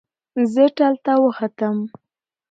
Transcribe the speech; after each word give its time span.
زه 0.53 0.63
ټال 0.77 0.95
ته 1.05 1.13
وختم 1.23 1.77